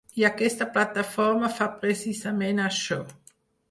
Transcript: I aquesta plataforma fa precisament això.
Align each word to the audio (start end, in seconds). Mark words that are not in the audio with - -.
I 0.19 0.23
aquesta 0.29 0.67
plataforma 0.77 1.53
fa 1.59 1.69
precisament 1.87 2.67
això. 2.69 3.03